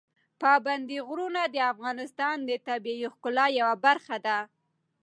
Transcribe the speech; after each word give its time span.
پابندي 0.41 0.97
غرونه 1.07 1.41
د 1.49 1.55
افغانستان 1.73 2.37
د 2.49 2.51
طبیعي 2.67 3.07
ښکلا 3.13 3.45
یوه 3.59 3.75
برخه 3.85 4.17
ده. 4.25 4.37